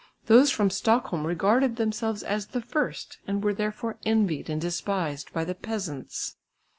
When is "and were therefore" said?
3.27-3.99